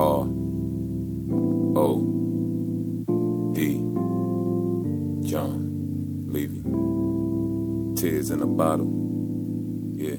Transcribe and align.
R 0.00 0.26
O 1.76 1.90
D 3.52 3.74
John 5.28 6.24
Levy. 6.26 6.62
Tears 8.00 8.30
in 8.30 8.40
a 8.40 8.46
bottle. 8.46 8.90
Yeah. 9.92 10.16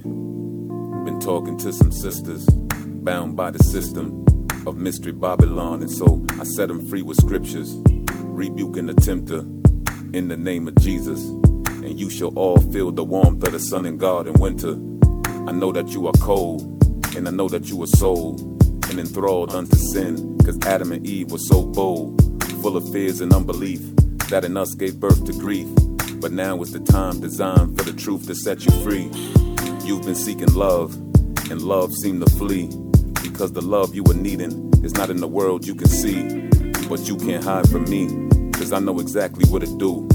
Been 1.04 1.20
talking 1.20 1.57
to 1.57 1.73
some 1.73 1.91
sisters 1.91 2.46
bound 2.46 3.36
by 3.36 3.50
the 3.50 3.57
system 3.64 4.23
of 4.68 4.78
mystery 4.78 5.14
Babylon, 5.14 5.82
and 5.82 5.89
so 5.89 6.23
I 6.39 6.43
set 6.43 6.68
them 6.68 6.88
free 6.88 7.02
with 7.02 7.18
scriptures, 7.18 7.73
rebuking 8.20 8.86
the 8.86 8.93
tempter 8.93 9.39
in 10.16 10.27
the 10.27 10.38
name 10.38 10.68
of 10.68 10.75
Jesus. 10.75 11.25
And 11.25 12.00
you 12.00 12.11
shall 12.11 12.38
all 12.38 12.59
feel 12.71 12.91
the 12.91 13.04
warmth 13.04 13.43
of 13.48 13.54
the 13.54 13.59
sun 13.59 13.88
and 13.88 14.00
God 14.00 14.27
in 14.27 14.34
winter. 14.34 14.73
I 15.50 15.52
know 15.52 15.71
that 15.71 15.89
you 15.89 16.05
are 16.05 16.13
cold, 16.20 16.61
and 17.16 17.27
I 17.27 17.32
know 17.32 17.50
that 17.50 17.68
you 17.70 17.82
are 17.82 17.88
sold 17.88 18.61
and 18.92 19.00
enthralled 19.00 19.56
unto 19.56 19.78
sin, 19.78 20.38
cause 20.39 20.60
Adam 20.65 20.92
and 20.92 21.07
Eve 21.07 21.32
were 21.32 21.38
so 21.38 21.64
bold, 21.64 22.21
full 22.61 22.75
of 22.75 22.92
fears 22.92 23.21
and 23.21 23.34
unbelief, 23.34 23.79
that 24.29 24.43
in 24.43 24.57
us 24.57 24.74
gave 24.74 25.00
birth 25.00 25.24
to 25.25 25.32
grief. 25.32 25.68
But 26.15 26.34
now 26.34 26.61
is 26.61 26.74
the 26.74 26.82
time 26.82 27.21
designed 27.21 27.78
for 27.78 27.86
the 27.86 27.93
truth 27.93 28.28
to 28.28 28.36
set 28.36 28.65
you 28.65 28.71
free. 28.84 29.10
You've 29.86 30.04
been 30.04 30.15
seeking 30.15 30.54
love, 30.54 30.93
and 31.50 31.62
love 31.62 31.93
seemed 31.93 32.25
to 32.28 32.31
flee, 32.36 32.67
because 33.23 33.53
the 33.53 33.62
love 33.62 33.95
you 33.95 34.03
were 34.03 34.14
needing 34.14 34.70
is 34.84 34.94
not 34.94 35.09
in 35.09 35.22
the 35.22 35.28
world 35.28 35.66
you 35.66 35.73
can 35.73 35.88
see. 35.88 36.22
But 36.89 37.08
you 37.08 37.16
can't 37.16 37.44
hide 37.44 37.70
from 37.70 37.86
me, 37.86 38.09
cause 38.52 38.73
I 38.73 38.80
know 38.80 39.00
exactly 39.00 39.50
what 39.50 39.64
it 39.64 39.76
do. 39.78 40.08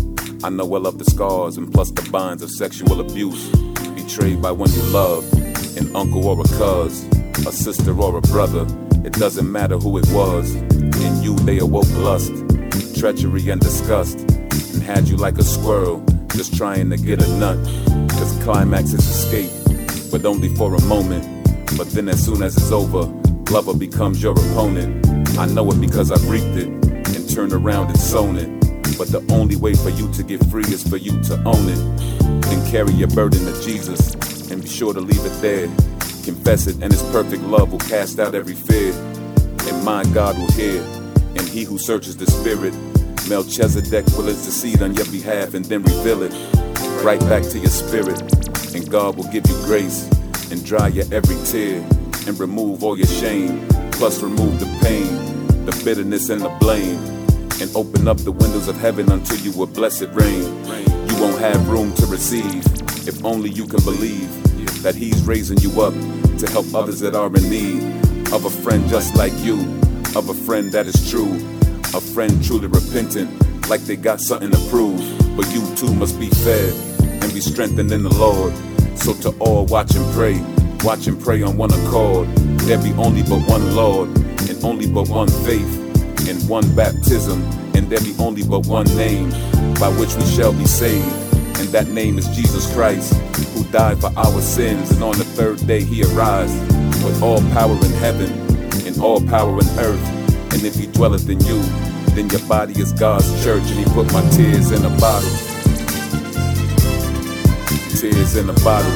I 0.45 0.51
know 0.51 0.67
well 0.67 0.87
of 0.87 0.99
the 0.99 1.07
scars 1.07 1.57
and 1.57 1.73
plus 1.73 1.91
the 1.93 2.07
binds 2.11 2.43
of 2.43 2.51
sexual 2.51 3.01
abuse, 3.01 3.49
betrayed 3.95 4.43
by 4.43 4.51
one 4.51 4.71
you 4.71 4.83
loved, 4.83 5.33
an 5.79 5.97
uncle 5.97 6.27
or 6.29 6.39
a 6.39 6.45
cuz, 6.45 7.07
a 7.45 7.53
sister 7.53 7.99
or 7.99 8.17
a 8.17 8.21
brother. 8.23 8.67
It 9.05 9.13
doesn't 9.13 9.51
matter 9.51 9.77
who 9.77 9.99
it 9.99 10.07
was. 10.11 10.55
In 10.55 11.23
you 11.23 11.37
they 11.41 11.59
awoke 11.59 11.91
lust, 11.97 12.33
treachery 12.99 13.49
and 13.51 13.61
disgust, 13.61 14.19
and 14.21 14.83
had 14.83 15.09
you 15.09 15.17
like 15.17 15.39
a 15.39 15.45
squirrel, 15.45 16.05
just 16.35 16.57
trying 16.57 16.91
to 16.91 16.97
get 16.97 17.23
a 17.23 17.29
nut. 17.39 17.59
Cause 18.11 18.39
climax 18.43 18.93
is 18.93 19.07
escape, 19.07 19.51
but 20.11 20.25
only 20.25 20.49
for 20.57 20.75
a 20.75 20.81
moment. 20.83 21.25
But 21.77 21.91
then 21.91 22.09
as 22.09 22.25
soon 22.25 22.43
as 22.43 22.57
it's 22.57 22.73
over, 22.73 23.03
lover 23.51 23.75
becomes 23.75 24.23
your 24.23 24.33
opponent. 24.33 25.07
I 25.39 25.47
know 25.47 25.71
it 25.71 25.81
because 25.81 26.11
I've 26.11 26.29
reaped 26.31 26.57
it 26.57 26.69
and 26.69 27.29
turned 27.29 27.53
around 27.53 27.89
and 27.89 27.99
sown 27.99 28.37
it. 28.37 28.49
But 28.97 29.09
the 29.09 29.25
only 29.31 29.57
way 29.57 29.75
for 29.75 29.91
you 29.91 30.11
to 30.13 30.23
get 30.23 30.45
free 30.47 30.65
is 30.65 30.89
for 30.89 30.97
you 30.97 31.21
to 31.25 31.35
own 31.45 31.69
it. 31.69 32.07
and 32.49 32.67
carry 32.71 32.93
your 32.93 33.09
burden 33.09 33.45
to 33.45 33.63
Jesus 33.63 34.15
and 34.51 34.63
be 34.63 34.69
sure 34.69 34.95
to 34.95 35.01
leave 35.01 35.25
it 35.25 35.41
there. 35.41 35.96
Confess 36.27 36.67
it, 36.67 36.83
and 36.83 36.93
His 36.93 37.03
perfect 37.13 37.45
love 37.45 37.71
will 37.71 37.79
cast 37.79 38.19
out 38.19 38.35
every 38.35 38.57
fear. 38.57 38.93
And 39.71 39.85
my 39.85 40.03
God 40.13 40.37
will 40.37 40.51
hear, 40.51 40.83
and 41.37 41.43
He 41.43 41.63
who 41.63 41.79
searches 41.79 42.17
the 42.17 42.27
Spirit, 42.27 42.75
Melchizedek 43.29 44.05
will 44.17 44.29
intercede 44.29 44.83
on 44.83 44.93
your 44.95 45.07
behalf 45.07 45.55
and 45.55 45.65
then 45.67 45.85
reveal 45.85 46.25
it 46.25 46.33
right 47.05 47.21
back 47.21 47.45
to 47.45 47.61
your 47.61 47.71
spirit. 47.71 48.21
And 48.75 48.91
God 48.91 49.17
will 49.17 49.31
give 49.31 49.47
you 49.47 49.55
grace 49.67 50.11
and 50.51 50.65
dry 50.65 50.89
your 50.89 51.05
every 51.15 51.37
tear 51.45 51.79
and 52.27 52.37
remove 52.41 52.83
all 52.83 52.99
your 52.99 53.07
shame, 53.07 53.65
plus 53.93 54.21
remove 54.21 54.59
the 54.59 54.67
pain, 54.83 55.65
the 55.65 55.81
bitterness, 55.85 56.29
and 56.29 56.41
the 56.41 56.49
blame 56.59 56.99
and 57.61 57.71
open 57.77 58.09
up 58.09 58.17
the 58.19 58.33
windows 58.33 58.67
of 58.67 58.77
heaven 58.81 59.13
until 59.13 59.39
you 59.39 59.63
a 59.63 59.67
blessed 59.67 60.09
rain. 60.11 60.43
You 61.09 61.23
won't 61.23 61.39
have 61.39 61.69
room 61.69 61.95
to 61.95 62.07
receive 62.07 62.65
if 63.07 63.25
only 63.25 63.51
you 63.51 63.65
can 63.65 63.85
believe 63.85 64.29
that 64.83 64.97
He's 64.97 65.23
raising 65.23 65.59
you 65.59 65.81
up 65.81 65.95
to 66.39 66.51
help 66.51 66.75
others 66.75 67.01
that 67.01 67.15
are 67.15 67.35
in 67.35 67.51
need 67.51 67.83
of 68.33 68.45
a 68.45 68.51
friend 68.51 68.89
just 68.89 69.15
like 69.17 69.33
you, 69.39 69.59
of 70.15 70.29
a 70.29 70.35
friend 70.35 70.71
that 70.73 70.87
is 70.87 71.11
true, 71.11 71.35
a 71.95 72.01
friend 72.01 72.45
truly 72.45 72.67
repentant, 72.67 73.31
like 73.71 73.81
they 73.83 73.97
got 73.97 74.21
something 74.21 74.51
to 74.51 74.59
prove. 74.69 75.01
But 75.37 75.53
you 75.53 75.63
too 75.77 75.93
must 75.95 76.19
be 76.19 76.29
fed 76.29 76.73
and 77.23 77.33
be 77.33 77.41
strengthened 77.41 77.93
in 77.93 78.03
the 78.03 78.15
Lord. 78.15 78.53
So 78.99 79.15
to 79.23 79.37
all 79.39 79.67
watch 79.67 79.95
and 79.95 80.15
pray, 80.15 80.41
watch 80.85 81.07
and 81.07 81.21
pray 81.21 81.43
on 81.43 81.57
one 81.57 81.73
accord. 81.73 82.29
There 82.67 82.83
be 82.83 82.93
only 82.93 83.23
but 83.23 83.47
one 83.49 83.75
Lord, 83.75 84.09
and 84.49 84.65
only 84.65 84.87
but 84.87 85.09
one 85.09 85.29
faith 85.29 86.29
and 86.29 86.49
one 86.49 86.75
baptism, 86.75 87.43
and 87.75 87.89
there 87.89 88.01
be 88.01 88.15
only 88.19 88.43
but 88.43 88.67
one 88.67 88.87
name 88.97 89.31
by 89.79 89.89
which 89.99 90.15
we 90.17 90.25
shall 90.27 90.53
be 90.53 90.67
saved, 90.67 91.07
and 91.59 91.69
that 91.69 91.89
name 91.89 92.19
is 92.19 92.29
Jesus 92.29 92.73
Christ, 92.75 93.15
who 93.55 93.65
died 93.73 93.99
for 93.99 94.13
our 94.17 94.41
sins, 94.41 94.91
and 94.91 95.03
on 95.03 95.17
the 95.17 95.25
third 95.25 95.67
day 95.67 95.83
he 95.83 96.03
arose 96.03 96.53
with 97.03 97.23
all 97.23 97.41
power 97.53 97.73
in 97.73 97.93
heaven 97.93 98.31
and 98.87 99.01
all 99.01 99.21
power 99.21 99.59
in 99.59 99.69
earth. 99.79 100.53
And 100.53 100.65
if 100.65 100.75
he 100.75 100.87
dwelleth 100.87 101.29
in 101.29 101.41
you, 101.41 101.63
then 102.15 102.29
your 102.31 102.47
body 102.49 102.79
is 102.81 102.93
God's 102.93 103.29
church, 103.43 103.63
and 103.71 103.79
he 103.79 103.85
put 103.87 104.13
my 104.13 104.23
tears 104.31 104.71
in 104.71 104.85
a 104.85 104.91
bottle. 105.01 105.31
Tears 107.97 108.37
in 108.37 108.51
a 108.51 108.57
bottle. 108.65 108.93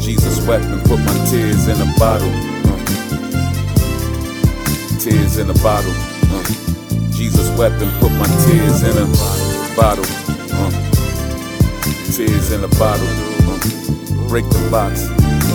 Jesus 0.00 0.44
wept 0.46 0.64
and 0.64 0.82
put 0.86 0.98
my 0.98 1.26
tears 1.30 1.68
in 1.68 1.80
a 1.80 1.92
bottle. 1.98 2.32
Tears 4.98 5.38
in 5.38 5.50
a 5.50 5.54
bottle. 5.62 5.94
Jesus 7.12 7.48
wept 7.58 7.80
and 7.80 7.92
put 8.00 8.12
my 8.12 8.26
tears 8.46 8.82
in 8.82 8.96
a 8.96 9.76
bottle. 9.76 10.17
Tears 12.12 12.50
in 12.50 12.64
a 12.64 12.68
bottle. 12.68 13.06
Break 14.28 14.44
the 14.48 14.68
box. 14.70 15.08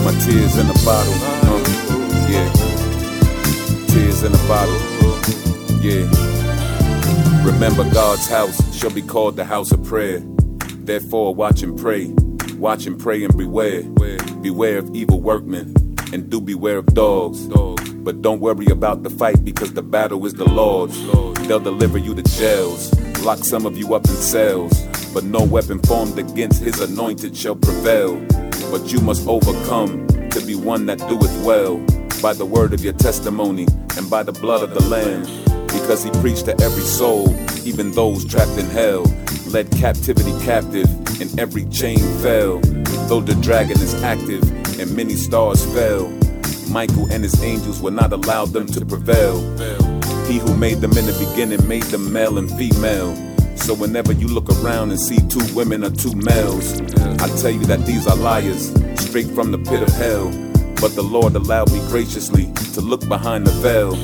My 0.06 0.14
tears 0.24 0.58
in 0.58 0.70
a 0.70 0.74
bottle. 0.86 1.14
Yeah. 2.30 2.50
Tears 3.88 4.24
in 4.24 4.34
a 4.34 4.48
bottle. 4.48 4.80
Yeah. 5.82 6.08
Remember 7.44 7.84
God's 7.94 8.28
house 8.30 8.76
shall 8.76 8.92
be 8.92 9.02
called 9.02 9.36
the 9.36 9.44
house 9.44 9.72
of 9.72 9.84
prayer. 9.84 10.22
Therefore, 10.86 11.36
watch 11.36 11.64
and 11.64 11.78
pray. 11.78 12.14
Watch 12.56 12.86
and 12.86 12.98
pray 13.00 13.24
and 13.24 13.38
beware. 13.38 13.84
Beware 14.42 14.78
of 14.78 14.96
evil 14.96 15.20
workmen 15.20 15.74
and 16.14 16.30
do 16.30 16.40
beware 16.40 16.78
of 16.78 16.86
dogs. 16.94 17.46
But 17.48 18.22
don't 18.22 18.40
worry 18.40 18.68
about 18.68 19.04
the 19.04 19.10
fight 19.10 19.44
because 19.44 19.74
the 19.74 19.82
battle 19.82 20.26
is 20.26 20.36
the 20.36 20.46
Lord's. 20.46 20.98
They'll 21.48 21.60
deliver 21.60 21.98
you 21.98 22.16
to 22.16 22.24
jails, 22.24 22.94
lock 23.22 23.40
some 23.40 23.66
of 23.66 23.78
you 23.78 23.94
up 23.96 24.06
in 24.06 24.16
cells. 24.16 24.88
But 25.14 25.24
no 25.26 25.44
weapon 25.44 25.80
formed 25.84 26.18
against 26.18 26.64
his 26.64 26.80
anointed 26.80 27.38
shall 27.38 27.56
prevail. 27.56 28.20
But 28.72 28.92
you 28.92 29.00
must 29.00 29.28
overcome 29.28 30.08
to 30.30 30.42
be 30.42 30.56
one 30.56 30.88
that 30.88 30.98
doeth 30.98 31.46
well 31.46 31.78
by 32.22 32.34
the 32.34 32.46
word 32.46 32.74
of 32.74 32.84
your 32.84 32.94
testimony 32.94 33.68
and 33.96 34.10
by 34.10 34.24
the 34.24 34.32
blood 34.32 34.64
of 34.64 34.74
the 34.74 34.84
Lamb. 34.90 35.22
Because 35.68 36.04
he 36.04 36.10
preached 36.22 36.46
to 36.46 36.60
every 36.62 36.82
soul, 36.82 37.30
even 37.64 37.92
those 37.92 38.26
trapped 38.26 38.58
in 38.58 38.66
hell, 38.66 39.04
led 39.48 39.70
captivity 39.72 40.32
captive, 40.44 40.88
and 41.22 41.40
every 41.40 41.66
chain 41.66 42.00
fell. 42.22 42.60
Though 43.08 43.22
the 43.22 43.38
dragon 43.42 43.80
is 43.80 43.94
active 44.04 44.42
and 44.80 44.96
many 44.96 45.14
stars 45.14 45.64
fell, 45.74 46.10
Michael 46.70 47.12
and 47.12 47.24
his 47.24 47.40
angels 47.44 47.82
will 47.82 47.92
not 47.92 48.14
allow 48.14 48.46
them 48.46 48.66
to 48.68 48.84
prevail. 48.84 49.40
He 50.26 50.40
who 50.40 50.58
made 50.58 50.82
them 50.82 50.98
in 50.98 51.06
the 51.06 51.28
beginning 51.30 51.68
made 51.68 51.84
them 51.84 52.12
male 52.12 52.40
and 52.40 52.50
female. 52.52 53.33
So 53.56 53.74
whenever 53.74 54.12
you 54.12 54.28
look 54.28 54.50
around 54.50 54.92
and 54.92 55.00
see 55.00 55.18
two 55.28 55.46
women 55.56 55.84
or 55.84 55.90
two 55.90 56.14
males, 56.16 56.82
I 57.22 57.28
tell 57.40 57.52
you 57.52 57.66
that 57.66 57.86
these 57.86 58.08
are 58.08 58.16
liars, 58.16 58.74
straight 59.02 59.28
from 59.28 59.52
the 59.52 59.58
pit 59.58 59.82
of 59.82 59.90
hell. 59.96 60.30
But 60.82 60.96
the 60.96 61.04
Lord 61.04 61.36
allowed 61.36 61.72
me 61.72 61.80
graciously 61.88 62.52
to 62.74 62.82
look 62.82 63.08
behind 63.08 63.48
the 63.48 63.52
veil, 63.62 63.96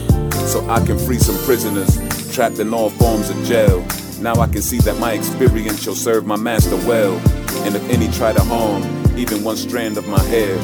so 0.48 0.68
I 0.70 0.86
can 0.86 0.98
free 0.98 1.20
some 1.20 1.38
prisoners 1.46 1.98
trapped 2.34 2.60
in 2.60 2.74
all 2.74 2.90
forms 2.90 3.30
of 3.30 3.44
jail. 3.44 3.86
Now 4.22 4.36
I 4.36 4.48
can 4.48 4.62
see 4.62 4.78
that 4.80 4.98
my 4.98 5.14
experience 5.14 5.84
shall 5.84 5.96
serve 5.96 6.26
my 6.26 6.38
master 6.38 6.78
well. 6.88 7.18
And 7.66 7.76
if 7.76 7.90
any 7.90 8.08
try 8.14 8.32
to 8.32 8.42
harm 8.42 8.84
even 9.18 9.44
one 9.44 9.58
strand 9.58 9.98
of 9.98 10.08
my 10.08 10.24
hair, 10.24 10.56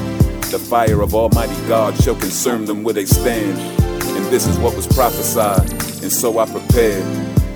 the 0.51 0.59
fire 0.59 1.01
of 1.01 1.13
Almighty 1.13 1.55
God 1.67 2.01
shall 2.01 2.15
consume 2.15 2.65
them 2.65 2.83
where 2.83 2.93
they 2.93 3.05
stand. 3.05 3.59
And 4.15 4.25
this 4.27 4.47
is 4.47 4.57
what 4.59 4.73
was 4.75 4.87
prophesied, 4.87 5.69
and 6.01 6.11
so 6.11 6.39
I 6.39 6.45
prepared 6.45 7.03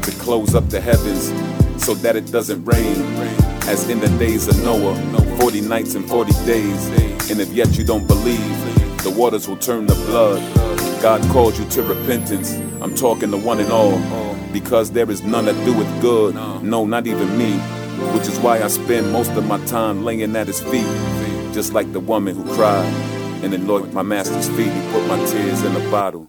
to 0.09 0.19
close 0.19 0.55
up 0.55 0.67
the 0.69 0.79
heavens 0.79 1.27
so 1.83 1.93
that 1.95 2.15
it 2.15 2.31
doesn't 2.31 2.63
rain. 2.65 2.95
As 3.67 3.87
in 3.89 3.99
the 3.99 4.07
days 4.17 4.47
of 4.47 4.57
Noah, 4.63 4.95
40 5.39 5.61
nights 5.61 5.95
and 5.95 6.07
40 6.07 6.31
days. 6.45 6.87
And 7.29 7.39
if 7.39 7.51
yet 7.53 7.77
you 7.77 7.83
don't 7.83 8.07
believe, 8.07 9.03
the 9.03 9.11
waters 9.15 9.47
will 9.47 9.57
turn 9.57 9.87
to 9.87 9.93
blood. 9.93 10.41
God 11.01 11.21
called 11.31 11.57
you 11.57 11.65
to 11.69 11.83
repentance. 11.83 12.53
I'm 12.81 12.95
talking 12.95 13.31
to 13.31 13.37
one 13.37 13.59
and 13.59 13.71
all. 13.71 13.99
Because 14.51 14.91
there 14.91 15.09
is 15.11 15.21
none 15.21 15.45
that 15.45 15.55
doeth 15.65 16.01
good. 16.01 16.35
No, 16.63 16.85
not 16.85 17.05
even 17.05 17.37
me. 17.37 17.53
Which 18.13 18.27
is 18.27 18.39
why 18.39 18.61
I 18.63 18.67
spend 18.67 19.11
most 19.11 19.31
of 19.31 19.45
my 19.45 19.63
time 19.65 20.03
laying 20.03 20.35
at 20.35 20.47
his 20.47 20.59
feet. 20.59 20.87
Just 21.53 21.73
like 21.73 21.91
the 21.93 21.99
woman 21.99 22.35
who 22.35 22.55
cried 22.55 22.85
and 23.43 23.53
anointed 23.53 23.93
my 23.93 24.01
master's 24.01 24.49
feet. 24.49 24.71
He 24.71 24.91
put 24.91 25.05
my 25.07 25.23
tears 25.25 25.63
in 25.63 25.75
a 25.75 25.91
bottle. 25.91 26.27